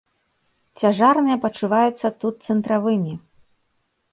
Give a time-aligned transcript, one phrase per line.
[0.81, 3.13] Цяжарныя пачуваюцца тут цэнтравымі.